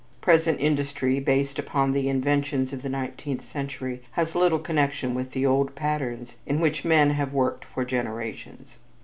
[0.19, 5.45] Present industry based upon the inventions of the nineteenth century has little connection with the
[5.45, 8.79] old patterns in which men have worked for generations.